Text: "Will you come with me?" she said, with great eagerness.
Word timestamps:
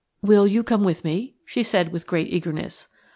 "Will 0.23 0.47
you 0.47 0.63
come 0.63 0.83
with 0.83 1.03
me?" 1.03 1.35
she 1.45 1.61
said, 1.61 1.91
with 1.93 2.07
great 2.07 2.27
eagerness. 2.33 2.87